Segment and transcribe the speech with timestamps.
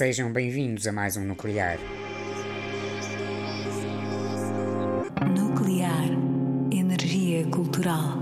[0.00, 1.78] Sejam bem-vindos a mais um Nuclear.
[5.38, 6.08] Nuclear
[6.72, 8.14] Energia Cultural.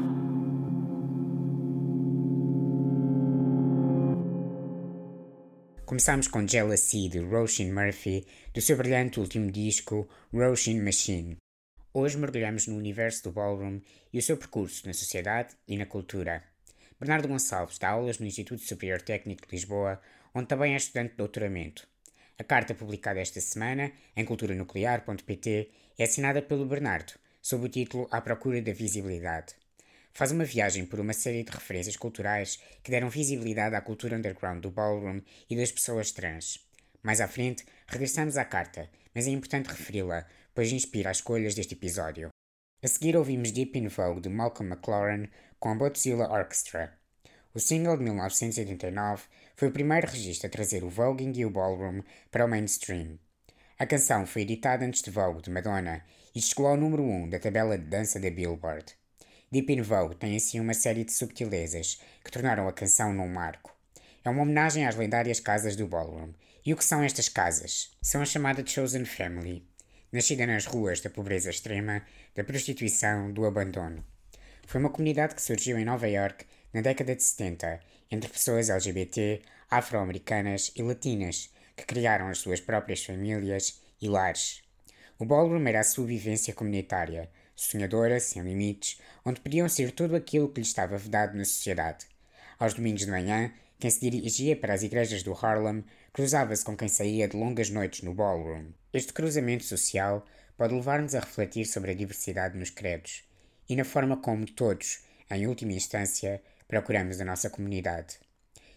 [5.87, 11.37] Começamos com Jealousy de Roshin Murphy, do seu brilhante último disco Roshin Machine.
[11.95, 13.81] Hoje mergulhamos no universo do ballroom
[14.13, 16.43] e o seu percurso na sociedade e na cultura.
[16.99, 20.01] Bernardo Gonçalves dá aulas no Instituto Superior Técnico de Lisboa,
[20.35, 21.87] onde também é estudante de doutoramento.
[22.39, 28.21] A carta publicada esta semana, em culturanuclear.pt, é assinada pelo Bernardo, sob o título À
[28.21, 29.55] Procura da Visibilidade.
[30.13, 34.61] Faz uma viagem por uma série de referências culturais que deram visibilidade à cultura underground
[34.61, 36.61] do ballroom e das pessoas trans.
[37.03, 41.75] Mais à frente, regressamos à carta, mas é importante referi-la, pois inspira as escolhas deste
[41.75, 42.31] episódio.
[42.83, 45.29] A seguir ouvimos Deep in Vogue de Malcolm McLaren
[45.59, 46.97] com a Botzilla Orchestra.
[47.55, 49.25] O single de 1989
[49.59, 52.01] foi o primeiro registro a trazer o voguing e o ballroom
[52.31, 53.19] para o mainstream.
[53.77, 57.41] A canção foi editada antes de Vogue de Madonna e chegou ao número 1 da
[57.41, 58.95] tabela de dança da Billboard.
[59.51, 63.77] Deep in Vogue tem assim uma série de subtilezas que tornaram a canção num marco.
[64.25, 66.33] É uma homenagem às lendárias casas do ballroom.
[66.65, 67.91] E o que são estas casas?
[68.01, 69.67] São a chamada Chosen Family,
[70.13, 72.03] nascida nas ruas da pobreza extrema,
[72.33, 74.05] da prostituição, do abandono.
[74.69, 77.81] Foi uma comunidade que surgiu em Nova York na década de 70,
[78.11, 84.63] entre pessoas LGBT, afro-americanas e latinas, que criaram as suas próprias famílias e lares.
[85.19, 90.49] O ballroom era a sua vivência comunitária, sonhadora, sem limites, onde podiam ser tudo aquilo
[90.49, 92.07] que lhe estava vedado na sociedade.
[92.59, 96.89] Aos domingos de manhã, quem se dirigia para as igrejas do Harlem cruzava-se com quem
[96.89, 98.73] saía de longas noites no ballroom.
[98.93, 100.25] Este cruzamento social
[100.57, 103.23] pode levar-nos a refletir sobre a diversidade nos credos
[103.69, 105.01] e na forma como todos,
[105.31, 108.19] em última instância, procuramos a nossa comunidade.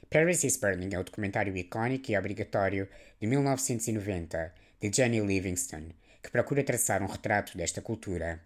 [0.10, 2.88] Paris is Burning é o documentário icónico e obrigatório
[3.20, 5.90] de 1990 de Jenny Livingston,
[6.24, 8.42] que procura traçar um retrato desta cultura.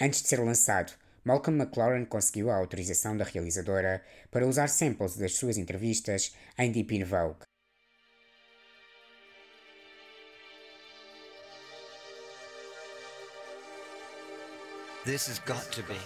[0.00, 0.92] Antes de ser lançado,
[1.24, 6.94] Malcolm McLaren conseguiu a autorização da realizadora para usar samples das suas entrevistas em Deep
[6.94, 7.40] in Vogue.
[15.04, 15.98] This has got to be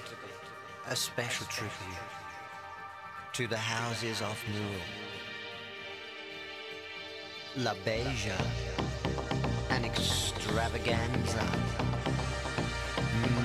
[0.87, 2.20] a special tribute
[3.41, 4.85] to the houses of Newell.
[7.65, 8.39] La Beja,
[9.71, 11.47] an extravaganza.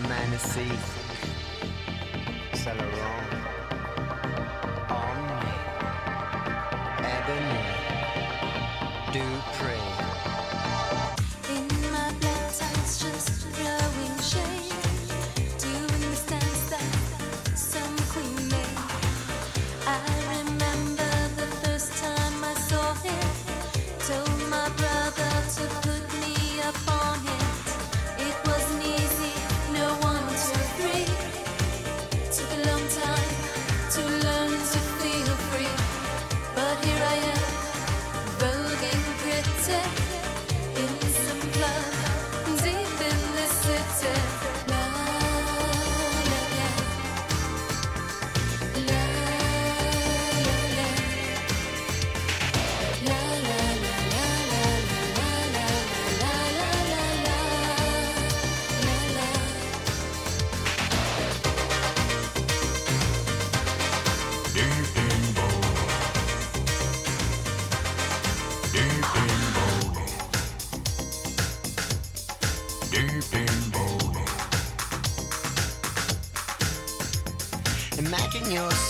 [0.09, 0.92] Magnifique.
[2.51, 3.44] Celeron.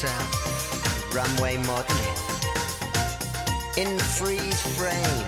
[0.06, 2.16] Yourself runway modeling
[3.75, 5.25] in freeze frame.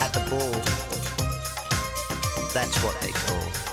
[0.00, 0.60] At the ball.
[2.54, 3.67] That's what they call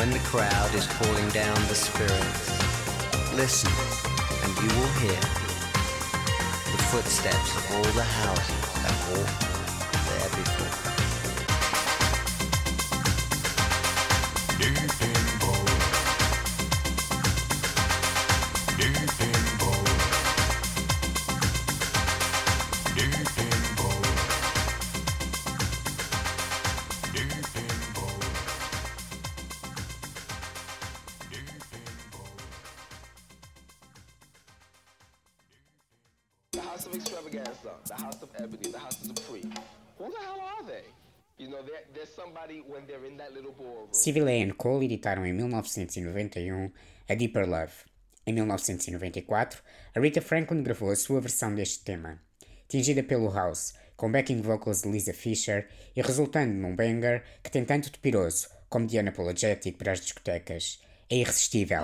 [0.00, 2.48] when the crowd is calling down the spirits,
[3.34, 3.70] listen
[4.42, 5.20] and you will hear
[6.72, 9.44] the footsteps of all the houses that walked
[10.08, 10.78] there before.
[14.58, 15.82] Deep in bowling.
[18.78, 20.00] Deep in bowling.
[22.96, 23.49] Deep in
[43.92, 46.70] Sibila e Cole editaram em 1991
[47.08, 47.72] a Deeper Love.
[48.26, 49.62] Em 1994,
[49.94, 52.20] a Rita Franklin gravou a sua versão deste tema,
[52.68, 57.64] tingida pelo House, com backing vocals de Lisa Fisher e resultando num banger que tem
[57.64, 60.80] tanto de piroso como de unapologetic para as discotecas.
[61.10, 61.82] É irresistível.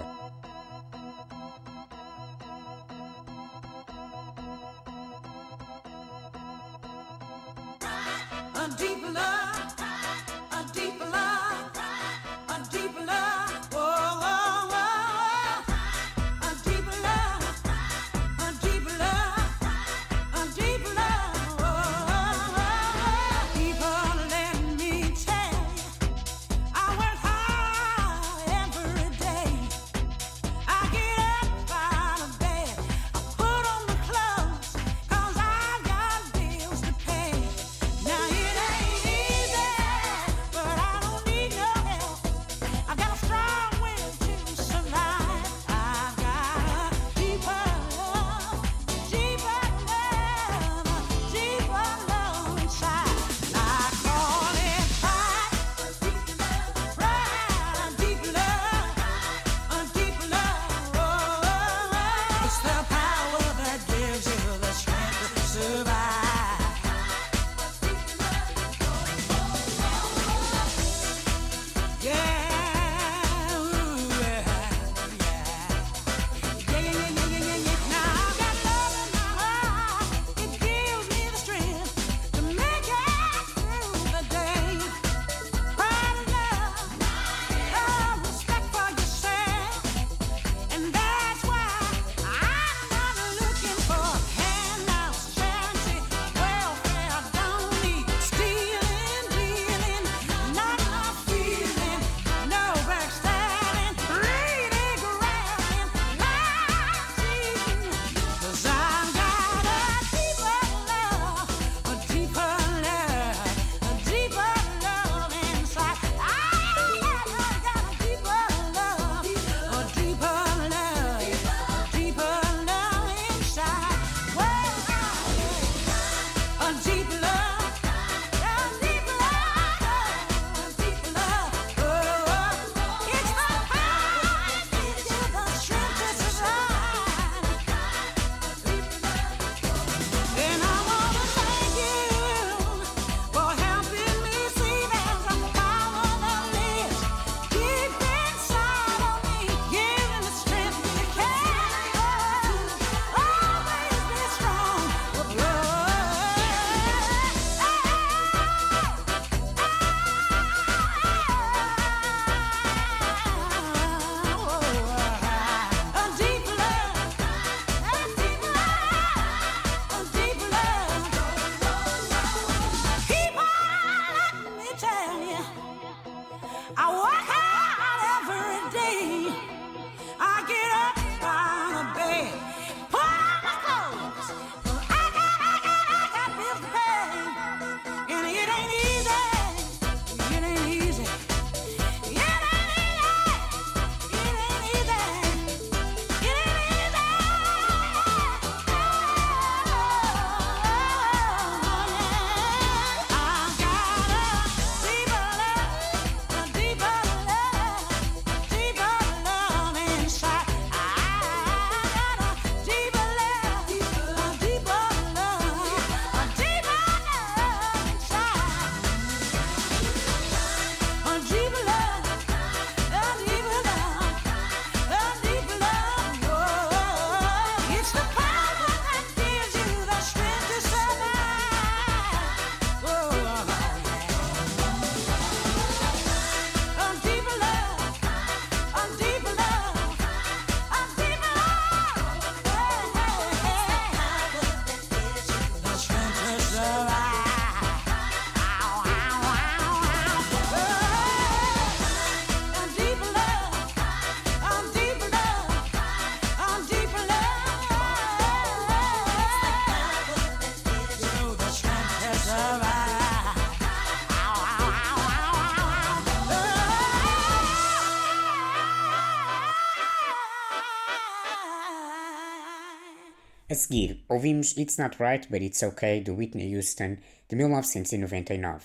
[273.66, 278.60] seguir, ouvimos It's Not Right But It's Okay do Whitney Houston de 1999.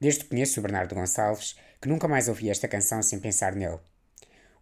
[0.00, 3.80] Desde que conheço o Bernardo Gonçalves, que nunca mais ouvi esta canção sem pensar nele.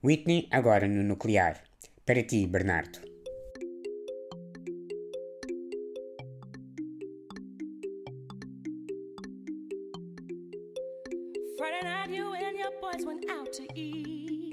[0.02, 1.62] Whitney, agora no nuclear.
[2.04, 2.98] Para ti, Bernardo.
[11.56, 14.51] Friday night, you and your boys went out to eat.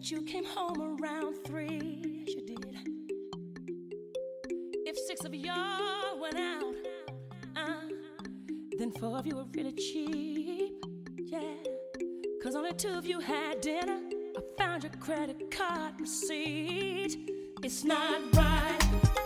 [0.00, 2.74] But you came home around three, you did.
[4.86, 6.74] If six of y'all went out,
[7.54, 7.82] uh,
[8.78, 10.82] then four of you were really cheap,
[11.18, 11.42] yeah.
[12.42, 14.00] Cause only two of you had dinner.
[14.38, 17.30] I found your credit card receipt.
[17.62, 19.19] It's not right.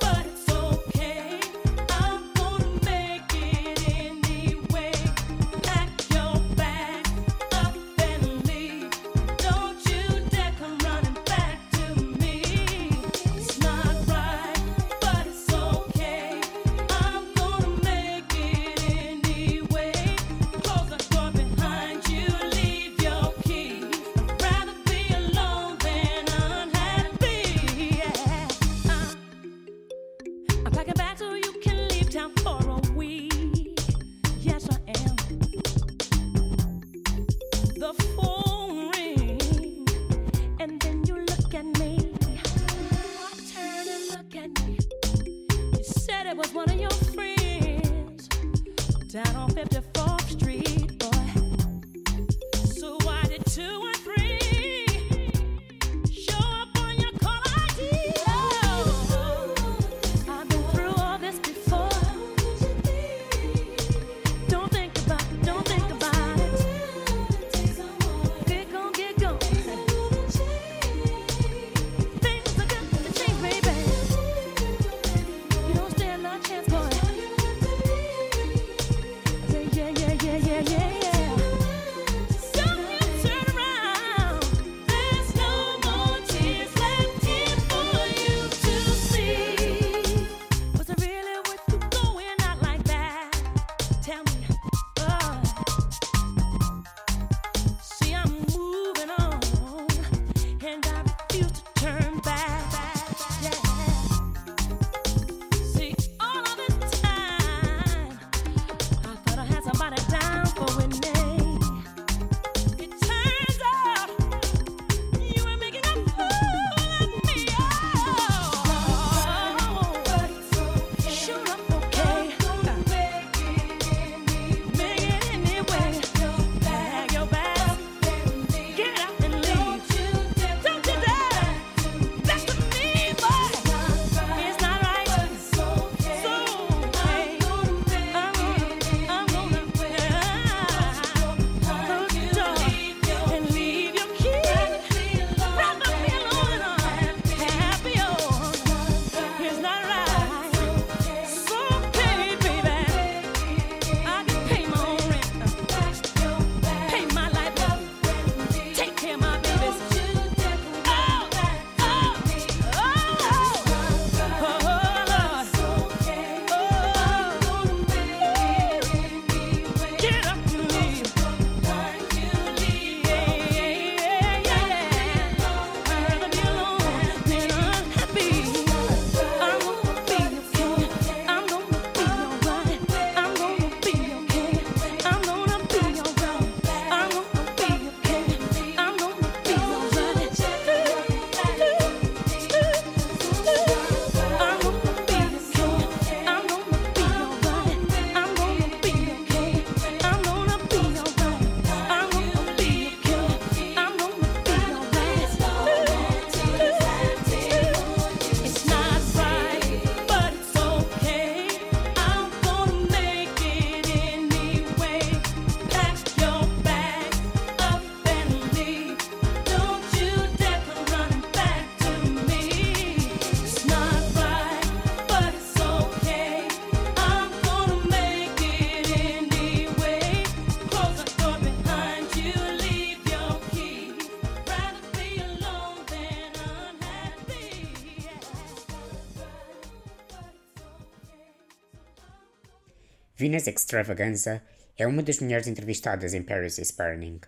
[243.17, 244.43] Venus Extravaganza
[244.77, 247.21] é uma das mulheres entrevistadas em Paris is Burning.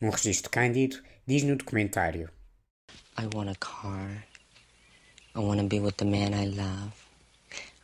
[0.00, 2.28] Num registro cândido, diz no documentário:
[3.16, 4.26] I want a car.
[5.36, 6.92] I want to be with the man I love.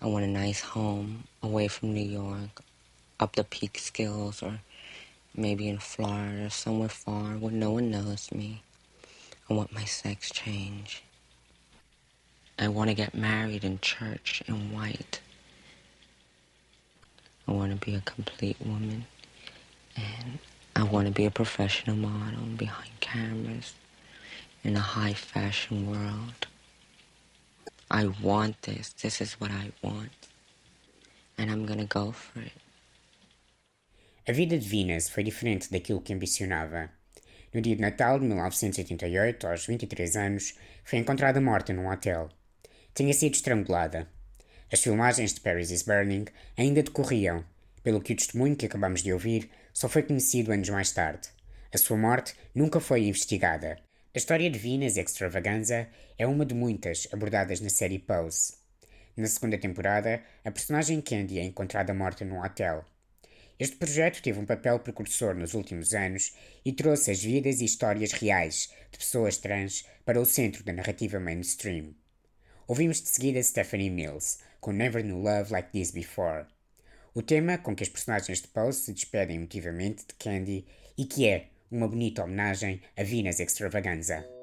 [0.00, 2.60] I want a nice home away from New York,
[3.20, 4.58] up the peakskills, or
[5.32, 8.64] maybe in Florida, somewhere far where no one knows me.
[9.48, 11.04] I want my sex change.
[12.58, 15.20] I want to get married in church in white.
[17.48, 19.06] I want to be a complete woman.
[19.96, 20.38] And
[20.76, 23.72] I want to be a professional model behind cameras
[24.62, 26.46] in a high fashion world.
[27.90, 28.92] I want this.
[28.92, 30.12] This is what I want.
[31.38, 32.52] And I'm gonna go for it.
[34.28, 36.90] A vida de Venus foi diferente daquilo que ambicionava.
[37.54, 42.28] No dia de Natal de 1988, aos 23 anos, foi encontrada morta num hotel.
[42.94, 44.06] Tinha sido estrangulada.
[44.70, 46.26] As filmagens de Paris is Burning
[46.56, 47.42] ainda decorriam,
[47.82, 51.28] pelo que o testemunho que acabamos de ouvir só foi conhecido anos mais tarde.
[51.72, 53.78] A sua morte nunca foi investigada.
[54.14, 58.54] A história de Venus Extravaganza é uma de muitas abordadas na série Pose.
[59.16, 62.84] Na segunda temporada, a personagem Candy é encontrada morta num hotel.
[63.58, 68.12] Este projeto teve um papel precursor nos últimos anos e trouxe as vidas e histórias
[68.12, 71.94] reais de pessoas trans para o centro da narrativa mainstream.
[72.68, 76.46] Ouvimos de seguida Stephanie Mills, com Never Knew Love Like This Before.
[77.14, 80.66] O tema com que as personagens de Pose se despedem emotivamente de Candy
[80.96, 84.37] e que é uma bonita homenagem a Venus Extravaganza.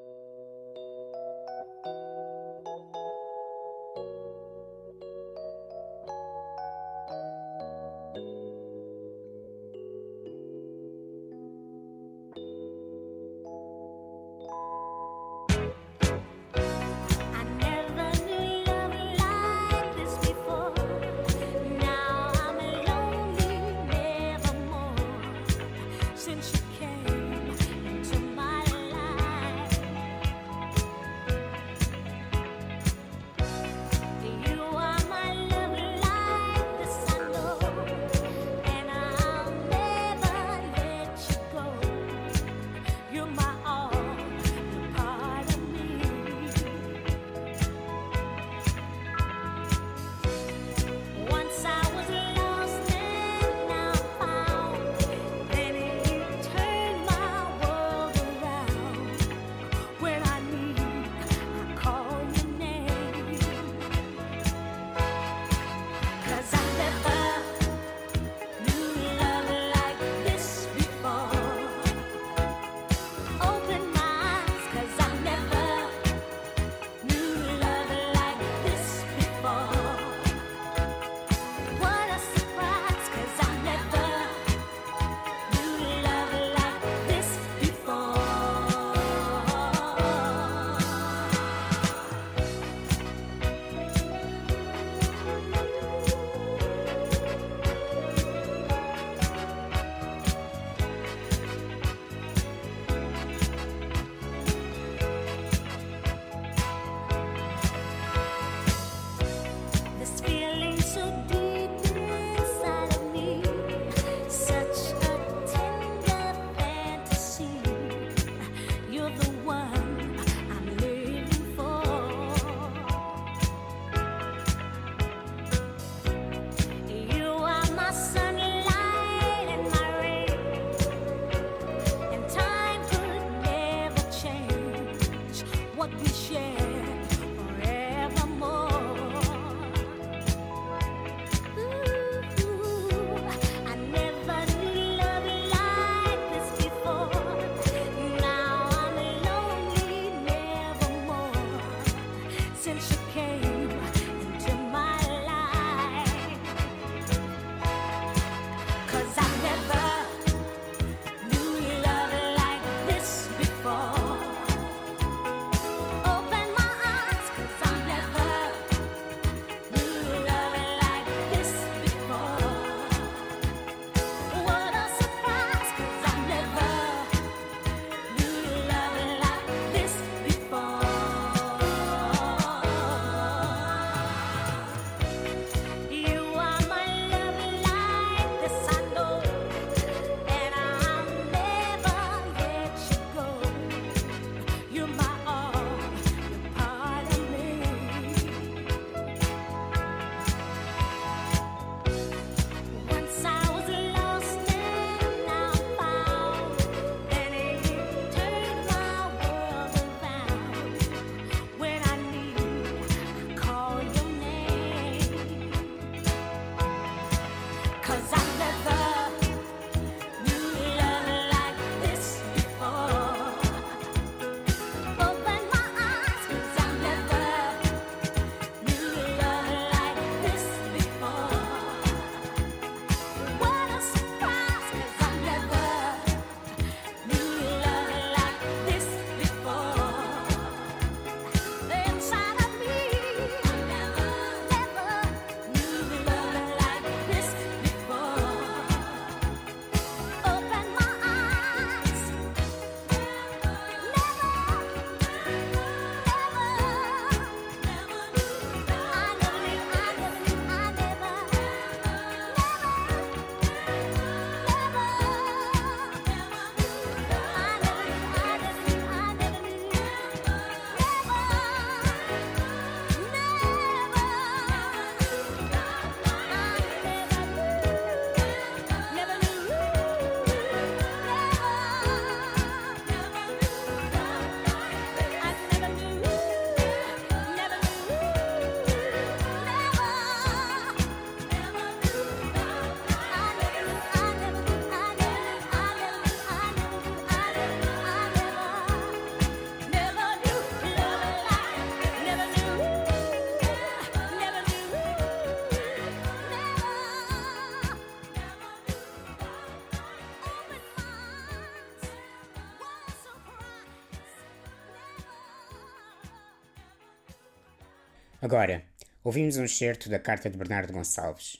[318.22, 318.64] Agora,
[319.04, 321.38] ouvimos um excerto da carta de Bernardo Gonçalves.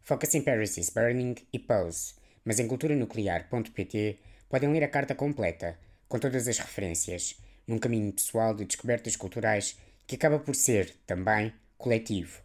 [0.00, 5.78] Foca-se em Paris is Burning e Pose, mas em culturanuclear.pt podem ler a carta completa,
[6.08, 11.52] com todas as referências, num caminho pessoal de descobertas culturais que acaba por ser, também,
[11.76, 12.40] coletivo.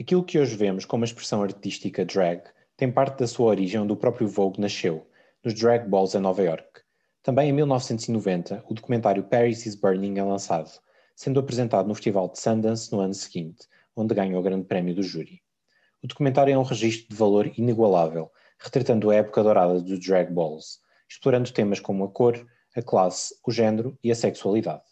[0.00, 2.42] Aquilo que hoje vemos como a expressão artística drag
[2.78, 5.06] tem parte da sua origem onde o próprio Vogue nasceu,
[5.44, 6.80] nos Drag Balls em Nova York.
[7.22, 10.70] Também em 1990, o documentário Paris is Burning é lançado,
[11.18, 15.02] sendo apresentado no Festival de Sundance no ano seguinte, onde ganha o grande prémio do
[15.02, 15.42] júri.
[16.00, 20.78] O documentário é um registro de valor inigualável, retratando a época dourada dos drag balls,
[21.10, 24.84] explorando temas como a cor, a classe, o género e a sexualidade.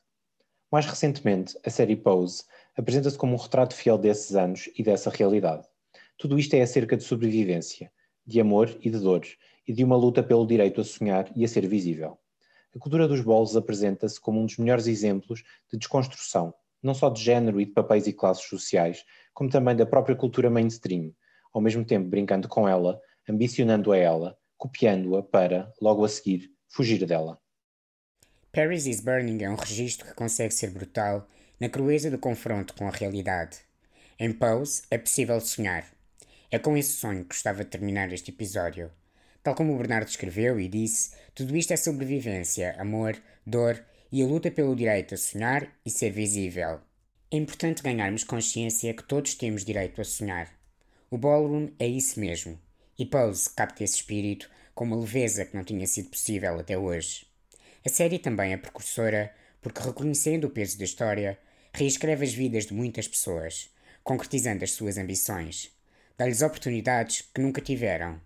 [0.68, 2.42] Mais recentemente, a série Pose
[2.76, 5.64] apresenta-se como um retrato fiel desses anos e dessa realidade.
[6.18, 7.88] Tudo isto é acerca de sobrevivência,
[8.26, 9.24] de amor e de dor,
[9.64, 12.18] e de uma luta pelo direito a sonhar e a ser visível.
[12.76, 17.22] A cultura dos bolos apresenta-se como um dos melhores exemplos de desconstrução, não só de
[17.22, 21.14] género e de papéis e classes sociais, como também da própria cultura mainstream,
[21.54, 27.06] ao mesmo tempo brincando com ela, ambicionando a ela, copiando-a para, logo a seguir, fugir
[27.06, 27.40] dela.
[28.52, 31.26] Paris is Burning é um registro que consegue ser brutal
[31.58, 33.58] na crueza do confronto com a realidade.
[34.18, 35.86] Em Pose é possível sonhar.
[36.50, 38.90] É com esse sonho que gostava de terminar este episódio.
[39.46, 43.80] Tal como o Bernardo escreveu e disse, tudo isto é sobrevivência, amor, dor
[44.10, 46.80] e a luta pelo direito a sonhar e ser visível.
[47.30, 50.52] É importante ganharmos consciência que todos temos direito a sonhar.
[51.08, 52.58] O ballroom é isso mesmo,
[52.98, 57.24] e Pose capta esse espírito com uma leveza que não tinha sido possível até hoje.
[57.84, 59.32] A série também é precursora
[59.62, 61.38] porque, reconhecendo o peso da história,
[61.72, 63.70] reescreve as vidas de muitas pessoas,
[64.02, 65.70] concretizando as suas ambições.
[66.18, 68.25] Dá-lhes oportunidades que nunca tiveram.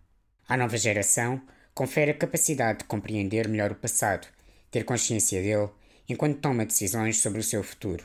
[0.51, 1.41] À nova geração,
[1.73, 4.27] confere a capacidade de compreender melhor o passado,
[4.69, 5.69] ter consciência dele,
[6.09, 8.05] enquanto toma decisões sobre o seu futuro.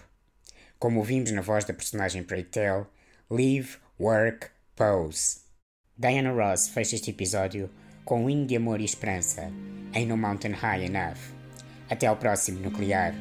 [0.77, 2.85] Como ouvimos na voz da personagem Preytel,
[3.31, 5.37] Live, Work, Pose.
[5.97, 7.67] Diana Ross fecha este episódio
[8.03, 9.51] com um hino de amor e esperança,
[9.91, 11.17] em No Mountain High Enough.
[11.89, 13.15] Até ao próximo Nuclear.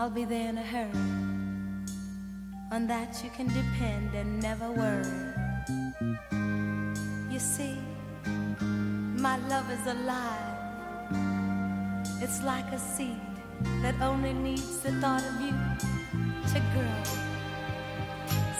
[0.00, 1.04] I'll be there in a hurry.
[2.72, 5.04] On that you can depend and never worry.
[7.30, 7.76] You see,
[9.26, 10.56] my love is alive.
[12.22, 13.20] It's like a seed
[13.82, 15.52] that only needs the thought of you
[16.54, 16.96] to grow.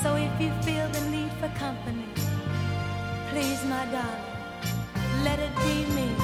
[0.02, 2.04] So if you feel the need for company,
[3.30, 6.19] please, my darling, let it be me.